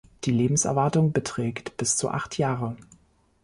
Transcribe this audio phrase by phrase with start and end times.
[0.23, 2.75] Die Lebenserwartung beträgt bis zu acht Jahre.